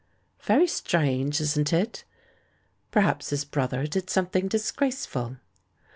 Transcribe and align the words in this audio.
"Very 0.41 0.65
strange, 0.65 1.39
isn't 1.39 1.71
it? 1.71 2.05
Perhaps 2.89 3.29
his 3.29 3.45
brother 3.45 3.85
did 3.85 4.09
something 4.09 4.47
disgraceful." 4.47 5.35